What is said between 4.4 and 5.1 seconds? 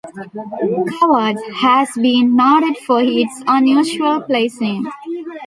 name.